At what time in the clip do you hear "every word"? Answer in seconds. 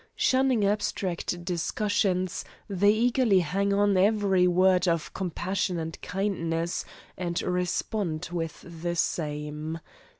3.95-4.87